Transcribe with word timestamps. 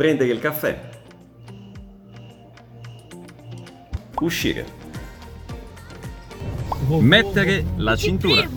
Prendere 0.00 0.32
il 0.32 0.38
caffè. 0.38 0.80
Uscire. 4.20 4.64
Mettere 7.00 7.66
la 7.76 7.94
cintura. 7.96 8.48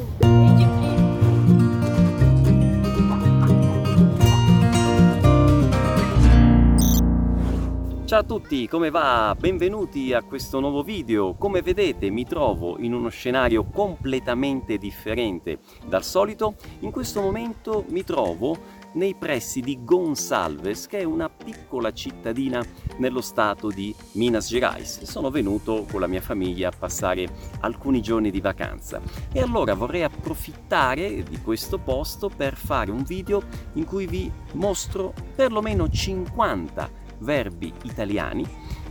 Ciao 8.05 8.19
a 8.19 8.23
tutti, 8.23 8.67
come 8.69 8.89
va? 8.89 9.35
Benvenuti 9.37 10.13
a 10.13 10.21
questo 10.21 10.61
nuovo 10.61 10.81
video. 10.81 11.33
Come 11.33 11.61
vedete 11.61 12.09
mi 12.09 12.25
trovo 12.25 12.77
in 12.79 12.93
uno 12.93 13.09
scenario 13.09 13.65
completamente 13.65 14.77
differente 14.77 15.59
dal 15.85 16.05
solito. 16.05 16.55
In 16.79 16.91
questo 16.91 17.19
momento 17.19 17.83
mi 17.89 18.05
trovo 18.05 18.55
nei 18.93 19.15
pressi 19.15 19.61
di 19.61 19.83
Gonsalves, 19.83 20.87
che 20.87 20.99
è 20.99 21.03
una 21.03 21.29
piccola 21.29 21.91
cittadina 21.93 22.63
nello 22.97 23.21
stato 23.21 23.69
di 23.69 23.93
Minas 24.13 24.47
Gerais. 24.47 25.03
Sono 25.03 25.29
venuto 25.29 25.85
con 25.89 25.99
la 25.99 26.07
mia 26.07 26.21
famiglia 26.21 26.69
a 26.69 26.73
passare 26.77 27.27
alcuni 27.61 28.01
giorni 28.01 28.31
di 28.31 28.41
vacanza 28.41 29.01
e 29.31 29.39
allora 29.41 29.73
vorrei 29.73 30.03
approfittare 30.03 31.23
di 31.23 31.41
questo 31.41 31.77
posto 31.77 32.29
per 32.29 32.55
fare 32.55 32.91
un 32.91 33.03
video 33.03 33.41
in 33.73 33.85
cui 33.85 34.05
vi 34.05 34.31
mostro 34.53 35.13
perlomeno 35.35 35.89
50 35.89 37.01
verbi 37.19 37.73
italiani 37.83 38.45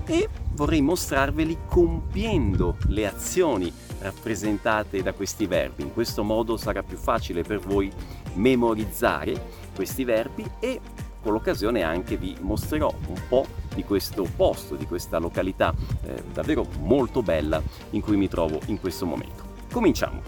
e 0.05 0.29
vorrei 0.55 0.83
mostrarveli 0.83 1.59
compiendo 1.67 2.77
le 2.89 3.07
azioni 3.07 3.73
rappresentate 4.01 5.03
da 5.03 5.13
questi 5.13 5.47
verbi. 5.47 5.83
In 5.83 5.93
questo 5.93 6.25
modo 6.25 6.57
sarà 6.57 6.83
più 6.83 6.97
facile 6.97 7.43
per 7.43 7.61
voi 7.61 7.91
memorizzare 8.35 9.62
questi 9.75 10.05
verbi 10.05 10.49
e 10.61 10.81
con 11.21 11.33
l'occasione 11.33 11.83
anche 11.83 12.17
vi 12.17 12.37
mostrerò 12.41 12.93
un 13.07 13.21
po' 13.29 13.47
di 13.75 13.85
questo 13.85 14.27
posto, 14.37 14.75
di 14.75 14.87
questa 14.87 15.19
località 15.19 15.73
eh, 16.05 16.23
davvero 16.33 16.67
molto 16.81 17.23
bella 17.23 17.63
in 17.91 18.01
cui 18.01 18.17
mi 18.17 18.29
trovo 18.29 18.61
in 18.67 18.81
questo 18.81 19.07
momento. 19.07 19.51
Cominciamo. 19.71 20.23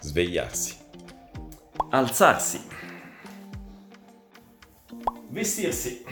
Svegliarsi. 0.00 0.76
Alzarsi 1.90 2.72
vestirsi, 5.32 6.04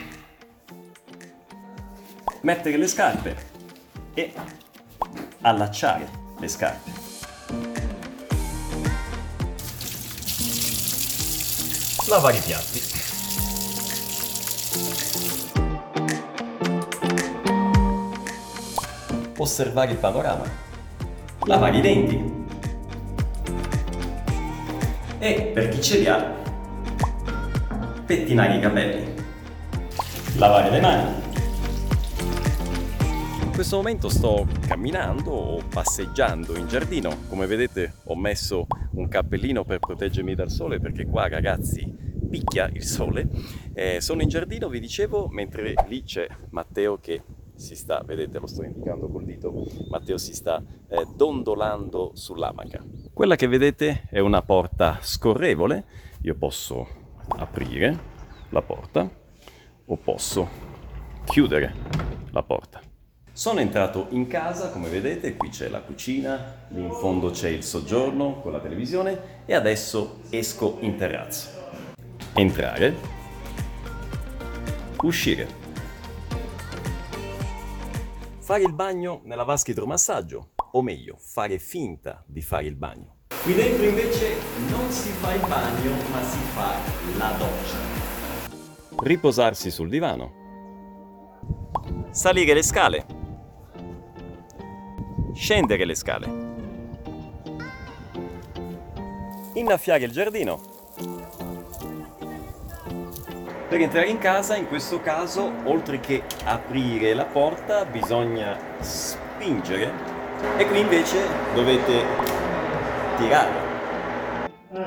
mettere 2.40 2.78
le 2.78 2.86
scarpe 2.86 3.36
e 4.14 4.32
allacciare 5.42 6.08
le 6.38 6.48
scarpe. 6.48 6.99
Lavare 12.10 12.38
i 12.38 12.40
piatti. 12.40 12.80
Osservare 19.36 19.92
il 19.92 19.96
panorama. 19.96 20.42
Lavare 21.44 21.78
i 21.78 21.80
denti. 21.80 22.44
E 25.20 25.52
per 25.54 25.68
chi 25.68 25.80
ce 25.80 25.98
li 25.98 26.08
ha, 26.08 26.34
pettinare 28.04 28.56
i 28.56 28.60
capelli, 28.60 29.14
lavare 30.34 30.70
le 30.70 30.80
mani. 30.80 31.22
In 33.44 33.52
questo 33.52 33.76
momento 33.76 34.08
sto 34.08 34.48
camminando 34.80 35.30
o 35.30 35.62
passeggiando 35.68 36.56
in 36.56 36.66
giardino. 36.66 37.24
Come 37.28 37.44
vedete 37.44 37.96
ho 38.04 38.16
messo 38.16 38.66
un 38.92 39.08
cappellino 39.08 39.62
per 39.62 39.78
proteggermi 39.78 40.34
dal 40.34 40.50
sole 40.50 40.80
perché 40.80 41.04
qua 41.04 41.28
ragazzi 41.28 41.94
picchia 42.30 42.66
il 42.72 42.82
sole. 42.82 43.28
Eh, 43.74 44.00
sono 44.00 44.22
in 44.22 44.28
giardino, 44.28 44.70
vi 44.70 44.80
dicevo, 44.80 45.28
mentre 45.28 45.74
lì 45.86 46.02
c'è 46.02 46.26
Matteo 46.48 46.96
che 46.98 47.22
si 47.56 47.74
sta, 47.74 48.02
vedete 48.06 48.38
lo 48.38 48.46
sto 48.46 48.62
indicando 48.62 49.10
col 49.10 49.26
dito, 49.26 49.52
Matteo 49.90 50.16
si 50.16 50.32
sta 50.32 50.64
eh, 50.88 51.06
dondolando 51.14 52.12
sull'amaca. 52.14 52.82
Quella 53.12 53.36
che 53.36 53.48
vedete 53.48 54.04
è 54.08 54.20
una 54.20 54.40
porta 54.40 54.96
scorrevole, 55.02 55.84
io 56.22 56.36
posso 56.36 56.88
aprire 57.36 57.98
la 58.48 58.62
porta 58.62 59.10
o 59.84 59.96
posso 59.96 60.48
chiudere 61.26 61.74
la 62.30 62.42
porta. 62.42 62.80
Sono 63.40 63.60
entrato 63.60 64.08
in 64.10 64.26
casa, 64.26 64.68
come 64.68 64.90
vedete, 64.90 65.34
qui 65.34 65.48
c'è 65.48 65.70
la 65.70 65.80
cucina, 65.80 66.66
lì 66.68 66.82
in 66.82 66.92
fondo 66.92 67.30
c'è 67.30 67.48
il 67.48 67.64
soggiorno 67.64 68.38
con 68.42 68.52
la 68.52 68.60
televisione 68.60 69.44
e 69.46 69.54
adesso 69.54 70.20
esco 70.28 70.76
in 70.80 70.94
terrazzo. 70.96 71.48
Entrare, 72.34 72.94
uscire, 75.00 75.48
fare 78.40 78.62
il 78.62 78.74
bagno 78.74 79.22
nella 79.24 79.44
vasca 79.44 79.70
idromassaggio, 79.70 80.50
o 80.72 80.82
meglio, 80.82 81.16
fare 81.18 81.58
finta 81.58 82.22
di 82.26 82.42
fare 82.42 82.66
il 82.66 82.76
bagno. 82.76 83.20
Qui 83.42 83.54
dentro 83.54 83.86
invece 83.86 84.34
non 84.68 84.90
si 84.90 85.08
fa 85.12 85.32
il 85.32 85.40
bagno, 85.40 85.92
ma 86.10 86.22
si 86.22 86.40
fa 86.52 86.74
la 87.16 87.34
doccia. 87.38 89.02
Riposarsi 89.02 89.70
sul 89.70 89.88
divano. 89.88 90.34
Salire 92.10 92.52
le 92.52 92.62
scale. 92.62 93.19
Scendere 95.40 95.86
le 95.86 95.94
scale. 95.94 96.26
Innaffiare 99.54 100.04
il 100.04 100.10
giardino. 100.10 100.60
Per 103.66 103.80
entrare 103.80 104.08
in 104.08 104.18
casa, 104.18 104.56
in 104.56 104.68
questo 104.68 105.00
caso, 105.00 105.50
oltre 105.64 105.98
che 105.98 106.24
aprire 106.44 107.14
la 107.14 107.24
porta, 107.24 107.86
bisogna 107.86 108.54
spingere 108.80 109.90
e 110.58 110.66
qui 110.66 110.80
invece 110.80 111.26
dovete 111.54 112.04
tirare. 113.16 113.68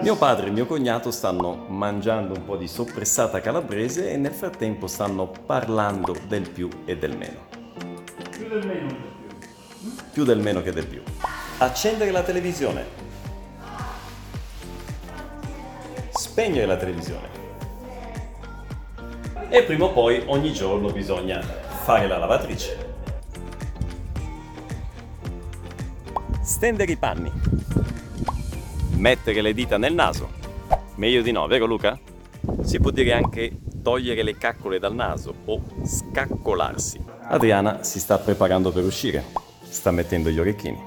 Mio 0.02 0.16
padre 0.16 0.47
e 0.47 0.52
mio 0.52 0.68
cognato 0.68 1.09
stanno 1.09 1.66
mangiando 1.68 2.35
un 2.35 2.46
po' 2.46 2.58
di 2.58 2.68
soppressata 2.68 3.41
calabrese 3.41 4.12
e 4.12 4.18
nel 4.18 4.34
frattempo 4.34 4.85
stanno 4.85 5.31
parlando 5.47 6.16
del 6.28 6.47
più 6.47 6.70
e 6.85 6.96
del 6.96 7.18
meno. 7.18 7.40
Più 8.30 8.47
del 8.47 8.68
meno 8.68 9.12
più. 10.12 10.24
Del 10.24 10.40
meno 10.40 10.62
che 10.62 10.72
del 10.72 10.86
più. 10.86 11.02
Accendere 11.58 12.12
la 12.12 12.24
televisione. 12.24 12.86
Spegnere 16.14 16.66
la 16.66 16.78
televisione. 16.78 17.28
E 19.50 19.64
prima 19.64 19.86
o 19.86 19.92
poi 19.92 20.24
ogni 20.28 20.54
giorno 20.54 20.92
bisogna 20.92 21.42
fare 21.42 22.08
la 22.08 22.18
lavatrice. 22.18 22.92
Stendere 26.42 26.92
i 26.92 26.98
panni 26.98 27.32
mettere 29.04 29.42
le 29.42 29.54
dita 29.54 29.78
nel 29.78 29.94
naso. 29.94 30.30
Meglio 30.96 31.22
di 31.22 31.32
no, 31.34 31.46
vero 31.46 31.66
Luca? 31.66 32.00
Si 32.62 32.80
può 32.80 32.90
dire 32.90 33.12
anche 33.12 33.52
togliere 33.84 34.24
le 34.24 34.38
caccole 34.38 34.80
dal 34.80 34.96
naso 34.96 35.34
o 35.44 35.62
scaccolarsi. 35.84 37.04
Adriana 37.24 37.84
si 37.84 38.00
sta 38.00 38.18
preparando 38.18 38.72
per 38.72 38.86
uscire. 38.86 39.43
Sta 39.73 39.89
mettendo 39.89 40.29
gli 40.29 40.38
orecchini. 40.38 40.79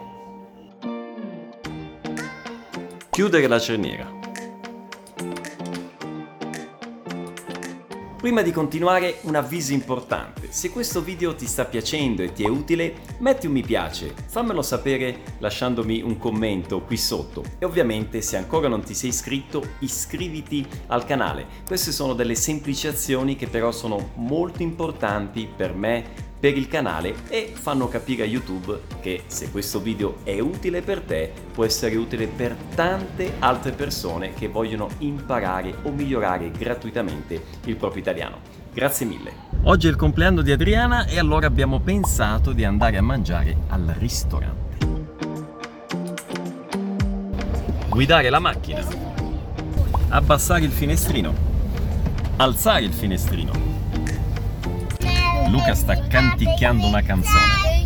Chiudere 3.10 3.48
la 3.48 3.58
cerniera. 3.58 4.14
Prima 8.16 8.42
di 8.42 8.50
continuare 8.52 9.19
un 9.22 9.34
avviso 9.34 9.72
importante, 9.72 10.50
se 10.50 10.70
questo 10.70 11.02
video 11.02 11.34
ti 11.34 11.47
sta 11.47 11.64
piacendo 11.64 12.22
e 12.22 12.32
ti 12.32 12.44
è 12.44 12.48
utile, 12.48 12.94
metti 13.19 13.47
un 13.47 13.52
mi 13.52 13.62
piace, 13.62 14.14
fammelo 14.26 14.62
sapere 14.62 15.34
lasciandomi 15.38 16.03
un 16.03 16.16
commento 16.16 16.80
qui 16.82 16.97
sotto 16.97 17.44
e 17.58 17.64
ovviamente 17.64 18.20
se 18.22 18.36
ancora 18.36 18.68
non 18.68 18.82
ti 18.82 18.94
sei 18.94 19.10
iscritto 19.10 19.64
iscriviti 19.80 20.66
al 20.86 21.04
canale. 21.04 21.47
Queste 21.66 21.92
sono 21.92 22.15
delle 22.15 22.34
semplici 22.34 22.86
azioni 22.86 23.36
che 23.36 23.48
però 23.48 23.71
sono 23.71 24.10
molto 24.15 24.62
importanti 24.62 25.48
per 25.54 25.74
me 25.74 26.26
per 26.38 26.56
il 26.56 26.68
canale 26.68 27.15
e 27.28 27.53
fanno 27.54 27.88
capire 27.88 28.22
a 28.22 28.27
YouTube 28.27 28.80
che 29.00 29.24
se 29.27 29.50
questo 29.50 29.80
video 29.80 30.18
è 30.22 30.38
utile 30.38 30.83
per 30.83 31.00
te 31.00 31.33
può 31.53 31.65
essere 31.65 31.97
utile 31.97 32.27
per 32.27 32.54
tante 32.74 33.34
altre 33.38 33.72
persone 33.72 34.34
che 34.34 34.48
vogliono 34.48 34.88
imparare 34.98 35.74
o 35.83 35.91
migliorare 35.91 36.50
gratuitamente 36.50 37.42
il 37.65 37.77
proprio 37.77 38.03
italiano. 38.03 38.38
Grazie 38.72 39.06
mille. 39.06 39.33
Oggi 39.62 39.86
è 39.86 39.91
il 39.91 39.97
compleanno 39.97 40.42
di 40.42 40.53
Adriana 40.53 41.06
e 41.06 41.18
allora 41.18 41.47
abbiamo 41.47 41.80
pensato 41.80 42.53
di 42.53 42.65
andare 42.65 42.98
a 42.98 43.03
mangiare 43.03 43.56
al 43.68 43.94
ristorante. 43.98 44.65
Guidare 47.89 48.28
la 48.28 48.39
macchina. 48.39 48.84
Abbassare 50.10 50.65
il 50.65 50.71
finestrino. 50.71 51.34
Alzare 52.36 52.84
il 52.84 52.92
finestrino 52.92 53.77
Luca 55.48 55.75
sta 55.75 55.97
canticchiando 56.07 56.87
una 56.87 57.03
canzone. 57.03 57.84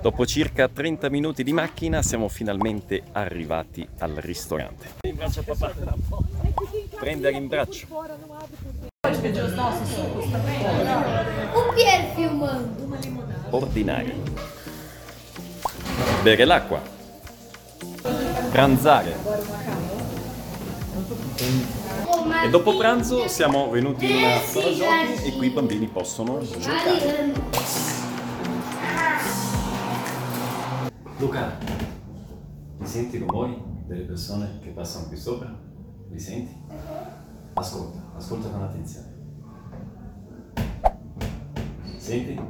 Dopo 0.00 0.26
circa 0.26 0.68
30 0.68 1.08
minuti 1.08 1.42
di 1.42 1.52
macchina 1.52 2.02
siamo 2.02 2.28
finalmente 2.28 3.02
arrivati 3.12 3.88
al 3.98 4.12
ristorante. 4.16 4.90
In 5.02 5.16
braccio 5.16 5.40
a 5.40 5.42
papà. 5.42 5.72
Prendere 6.98 7.36
in 7.36 7.48
braccio. 7.48 7.86
O 11.52 11.72
Pier 11.74 12.14
filmando. 12.14 12.98
Bere 16.22 16.44
l'acqua. 16.44 16.80
Pranzare. 18.50 19.16
E 22.44 22.48
dopo 22.48 22.76
pranzo 22.76 23.26
siamo 23.26 23.68
venuti 23.70 24.08
in 24.08 24.16
una 24.18 24.38
sala 24.38 24.72
giochi 24.72 25.26
e 25.26 25.36
qui 25.36 25.48
i 25.48 25.50
bambini 25.50 25.86
possono 25.88 26.38
giocare. 26.38 27.32
Luca, 31.18 31.58
mi 32.78 32.86
senti 32.86 33.16
i 33.16 33.18
rumori 33.18 33.60
delle 33.86 34.02
persone 34.02 34.60
che 34.62 34.70
passano 34.70 35.08
qui 35.08 35.16
sopra? 35.16 35.52
Li 36.10 36.20
senti? 36.20 36.56
Ascolta, 37.54 38.00
ascolta 38.16 38.48
con 38.48 38.62
attenzione. 38.62 39.12
Senti? 41.96 42.40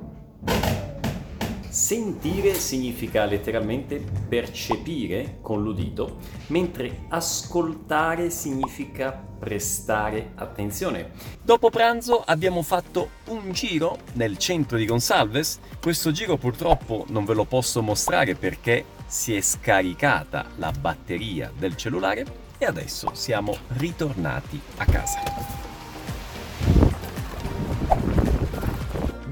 Sentire 1.85 2.55
significa 2.55 3.27
letteralmente 3.27 4.03
percepire 4.27 5.37
con 5.43 5.63
l'udito, 5.63 6.17
mentre 6.47 7.05
ascoltare 7.11 8.31
significa 8.31 9.13
prestare 9.13 10.31
attenzione. 10.37 11.11
Dopo 11.43 11.69
pranzo 11.69 12.23
abbiamo 12.25 12.63
fatto 12.63 13.11
un 13.27 13.53
giro 13.53 13.99
nel 14.15 14.39
centro 14.39 14.79
di 14.79 14.87
Gonsalves. 14.87 15.59
Questo 15.79 16.11
giro 16.11 16.39
purtroppo 16.39 17.05
non 17.09 17.27
ve 17.27 17.35
lo 17.35 17.45
posso 17.45 17.83
mostrare 17.83 18.35
perché 18.35 18.87
si 19.05 19.37
è 19.37 19.43
scaricata 19.43 20.47
la 20.57 20.71
batteria 20.73 21.53
del 21.55 21.77
cellulare 21.77 22.25
e 22.57 22.65
adesso 22.65 23.11
siamo 23.13 23.55
ritornati 23.77 24.59
a 24.79 24.87
casa. 24.87 25.74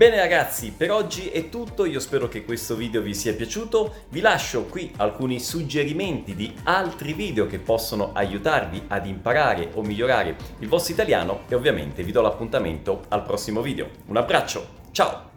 Bene 0.03 0.17
ragazzi, 0.17 0.75
per 0.77 0.91
oggi 0.91 1.29
è 1.29 1.49
tutto, 1.49 1.85
io 1.85 2.01
spero 2.01 2.27
che 2.27 2.45
questo 2.45 2.75
video 2.75 3.01
vi 3.03 3.15
sia 3.15 3.35
piaciuto, 3.35 4.07
vi 4.09 4.21
lascio 4.21 4.65
qui 4.65 4.93
alcuni 4.97 5.39
suggerimenti 5.39 6.35
di 6.35 6.53
altri 6.65 7.13
video 7.13 7.47
che 7.47 7.61
possono 7.61 8.11
aiutarvi 8.13 8.83
ad 8.89 9.07
imparare 9.07 9.71
o 9.75 9.83
migliorare 9.83 10.35
il 10.59 10.67
vostro 10.67 10.95
italiano 10.95 11.43
e 11.47 11.55
ovviamente 11.55 12.03
vi 12.03 12.11
do 12.11 12.21
l'appuntamento 12.21 13.05
al 13.11 13.23
prossimo 13.23 13.63
video. 13.63 13.91
Un 14.07 14.17
abbraccio, 14.17 14.67
ciao! 14.91 15.32